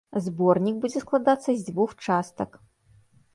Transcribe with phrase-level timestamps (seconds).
[0.27, 2.59] Зборнік будзе складацца з дзвюх частак.